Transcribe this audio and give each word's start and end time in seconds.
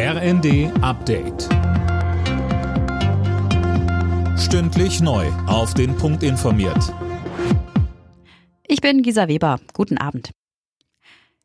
RND 0.00 0.70
Update. 0.80 1.48
Stündlich 4.38 5.00
neu. 5.00 5.26
Auf 5.48 5.74
den 5.74 5.96
Punkt 5.96 6.22
informiert. 6.22 6.94
Ich 8.68 8.80
bin 8.80 9.02
Gisa 9.02 9.26
Weber. 9.26 9.58
Guten 9.72 9.98
Abend. 9.98 10.30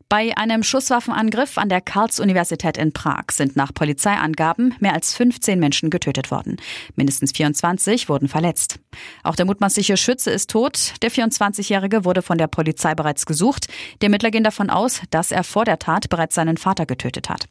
Bei 0.08 0.36
einem 0.36 0.62
Schusswaffenangriff 0.62 1.58
an 1.58 1.68
der 1.68 1.80
Karls-Universität 1.80 2.78
in 2.78 2.92
Prag 2.92 3.24
sind 3.32 3.56
nach 3.56 3.74
Polizeiangaben 3.74 4.76
mehr 4.78 4.92
als 4.92 5.16
15 5.16 5.58
Menschen 5.58 5.90
getötet 5.90 6.30
worden. 6.30 6.58
Mindestens 6.94 7.32
24 7.32 8.08
wurden 8.08 8.28
verletzt. 8.28 8.78
Auch 9.24 9.34
der 9.34 9.46
mutmaßliche 9.46 9.96
Schütze 9.96 10.30
ist 10.30 10.50
tot. 10.50 10.94
Der 11.02 11.10
24-Jährige 11.10 12.04
wurde 12.04 12.22
von 12.22 12.38
der 12.38 12.46
Polizei 12.46 12.94
bereits 12.94 13.26
gesucht. 13.26 13.66
Die 14.00 14.06
Ermittler 14.06 14.30
gehen 14.30 14.44
davon 14.44 14.70
aus, 14.70 15.02
dass 15.10 15.32
er 15.32 15.42
vor 15.42 15.64
der 15.64 15.80
Tat 15.80 16.08
bereits 16.08 16.36
seinen 16.36 16.56
Vater 16.56 16.86
getötet 16.86 17.28
hat. 17.28 17.48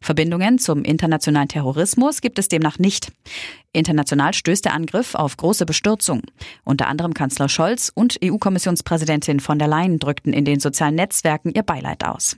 Verbindungen 0.00 0.58
zum 0.58 0.84
internationalen 0.84 1.48
Terrorismus 1.48 2.20
gibt 2.20 2.38
es 2.38 2.48
demnach 2.48 2.78
nicht. 2.78 3.12
International 3.72 4.34
stößt 4.34 4.64
der 4.64 4.74
Angriff 4.74 5.14
auf 5.14 5.36
große 5.36 5.66
Bestürzung. 5.66 6.22
Unter 6.64 6.88
anderem 6.88 7.14
Kanzler 7.14 7.48
Scholz 7.48 7.90
und 7.94 8.18
EU-Kommissionspräsidentin 8.22 9.40
von 9.40 9.58
der 9.58 9.68
Leyen 9.68 9.98
drückten 9.98 10.32
in 10.32 10.44
den 10.44 10.60
sozialen 10.60 10.94
Netzwerken 10.94 11.52
ihr 11.52 11.62
Beileid 11.62 12.04
aus. 12.04 12.36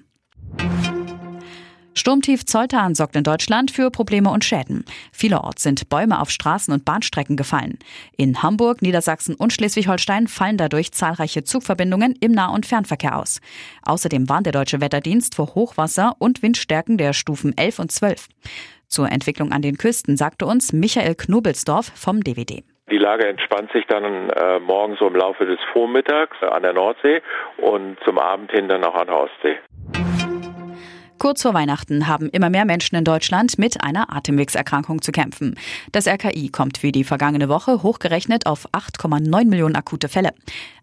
Sturmtief 1.99 2.45
Zoltan 2.45 2.95
sorgt 2.95 3.17
in 3.17 3.25
Deutschland 3.25 3.71
für 3.71 3.91
Probleme 3.91 4.29
und 4.29 4.45
Schäden. 4.45 4.85
Vielerorts 5.13 5.63
sind 5.63 5.89
Bäume 5.89 6.21
auf 6.21 6.29
Straßen 6.29 6.75
und 6.75 6.85
Bahnstrecken 6.85 7.37
gefallen. 7.37 7.79
In 8.19 8.43
Hamburg, 8.43 8.83
Niedersachsen 8.83 9.35
und 9.35 9.55
Schleswig-Holstein 9.55 10.29
fallen 10.29 10.59
dadurch 10.59 10.93
zahlreiche 10.93 11.45
Zugverbindungen 11.45 12.15
im 12.21 12.33
Nah- 12.33 12.55
und 12.55 12.67
Fernverkehr 12.67 13.19
aus. 13.19 13.41
Außerdem 13.83 14.29
warnt 14.29 14.45
der 14.45 14.53
Deutsche 14.53 14.83
Wetterdienst 14.83 15.35
vor 15.35 15.55
Hochwasser 15.55 16.17
und 16.19 16.43
Windstärken 16.43 16.99
der 16.99 17.15
Stufen 17.15 17.57
11 17.57 17.79
und 17.79 17.91
12. 17.91 18.29
Zur 18.89 19.11
Entwicklung 19.11 19.53
an 19.53 19.63
den 19.63 19.79
Küsten 19.79 20.19
sagte 20.19 20.45
uns 20.45 20.75
Michael 20.75 21.15
Knobelsdorf 21.15 21.93
vom 21.95 22.23
DWD. 22.23 22.63
Die 22.91 22.99
Lage 22.99 23.27
entspannt 23.27 23.73
sich 23.73 23.85
dann 23.87 24.31
äh, 24.31 24.61
morgen 24.61 24.97
so 24.97 25.09
im 25.09 25.17
Laufe 25.17 25.45
des 25.45 25.59
Vormittags 25.73 26.41
an 26.43 26.63
der 26.63 26.73
Nordsee 26.73 27.21
und 27.57 27.99
zum 28.05 28.19
Abend 28.19 28.53
hin 28.53 28.69
dann 28.69 28.85
auch 28.85 28.95
an 28.95 29.09
der 29.09 29.17
Ostsee. 29.17 29.57
Kurz 31.19 31.43
vor 31.43 31.55
Weihnachten 31.55 32.07
haben 32.07 32.29
immer 32.29 32.51
mehr 32.51 32.67
Menschen 32.67 32.97
in 32.97 33.05
Deutschland 33.05 33.59
mit 33.59 33.83
einer 33.83 34.15
Atemwegserkrankung 34.15 35.01
zu 35.01 35.13
kämpfen. 35.13 35.55
Das 35.91 36.07
RKI 36.07 36.51
kommt 36.51 36.83
wie 36.83 36.93
die 36.93 37.05
vergangene 37.05 37.49
Woche 37.49 37.83
hochgerechnet 37.83 38.47
auf 38.47 38.69
8,9 38.73 39.47
Millionen 39.47 39.77
akute 39.77 40.09
Fälle. 40.09 40.33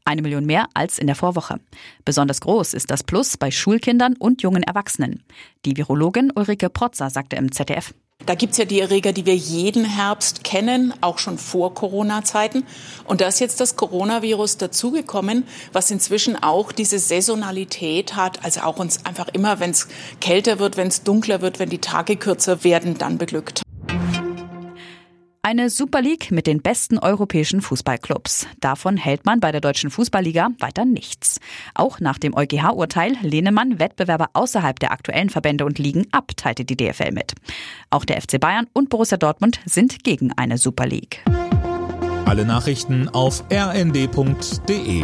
Eine 0.05 0.23
Million 0.23 0.45
mehr 0.45 0.67
als 0.73 0.97
in 0.97 1.07
der 1.07 1.15
Vorwoche. 1.15 1.59
Besonders 2.03 2.41
groß 2.41 2.73
ist 2.73 2.89
das 2.89 3.03
Plus 3.03 3.37
bei 3.37 3.51
Schulkindern 3.51 4.15
und 4.17 4.41
jungen 4.41 4.63
Erwachsenen. 4.63 5.23
Die 5.65 5.77
Virologin 5.77 6.31
Ulrike 6.35 6.69
Protzer 6.69 7.09
sagte 7.09 7.35
im 7.35 7.51
ZDF. 7.51 7.93
Da 8.25 8.35
gibt's 8.35 8.57
ja 8.57 8.65
die 8.65 8.79
Erreger, 8.79 9.11
die 9.11 9.25
wir 9.25 9.35
jeden 9.35 9.85
Herbst 9.85 10.43
kennen, 10.43 10.93
auch 11.01 11.17
schon 11.17 11.37
vor 11.37 11.73
Corona-Zeiten. 11.73 12.65
Und 13.05 13.19
da 13.19 13.27
ist 13.27 13.39
jetzt 13.39 13.59
das 13.59 13.75
Coronavirus 13.75 14.57
dazugekommen, 14.57 15.45
was 15.73 15.91
inzwischen 15.91 16.41
auch 16.41 16.71
diese 16.71 16.99
Saisonalität 16.99 18.15
hat, 18.15 18.45
also 18.45 18.61
auch 18.61 18.77
uns 18.77 19.05
einfach 19.05 19.27
immer, 19.29 19.59
wenn 19.59 19.71
es 19.71 19.87
kälter 20.21 20.59
wird, 20.59 20.77
wenn 20.77 20.87
es 20.87 21.03
dunkler 21.03 21.41
wird, 21.41 21.59
wenn 21.59 21.69
die 21.69 21.79
Tage 21.79 22.15
kürzer 22.15 22.63
werden, 22.63 22.97
dann 22.97 23.17
beglückt. 23.17 23.62
Eine 25.45 25.69
Super 25.69 26.01
League 26.01 26.31
mit 26.31 26.47
den 26.47 26.61
besten 26.61 26.97
europäischen 26.97 27.61
Fußballclubs. 27.61 28.47
Davon 28.61 28.95
hält 28.95 29.25
man 29.25 29.41
bei 29.41 29.51
der 29.51 29.59
Deutschen 29.59 29.91
Fußballliga 29.91 30.51
weiter 30.59 30.85
nichts. 30.85 31.41
Auch 31.75 31.99
nach 31.99 32.17
dem 32.17 32.33
EuGH-Urteil 32.33 33.17
lehne 33.23 33.51
man 33.51 33.77
Wettbewerber 33.77 34.29
außerhalb 34.31 34.79
der 34.79 34.93
aktuellen 34.93 35.29
Verbände 35.29 35.65
und 35.65 35.79
Ligen 35.79 36.07
ab, 36.13 36.31
teilte 36.37 36.63
die 36.63 36.77
DFL 36.77 37.11
mit. 37.11 37.33
Auch 37.89 38.05
der 38.05 38.21
FC 38.21 38.39
Bayern 38.39 38.67
und 38.71 38.87
Borussia 38.87 39.17
Dortmund 39.17 39.59
sind 39.65 40.05
gegen 40.05 40.31
eine 40.31 40.57
Super 40.57 40.87
League. 40.87 41.21
Alle 42.23 42.45
Nachrichten 42.45 43.09
auf 43.09 43.43
rnd.de 43.51 45.03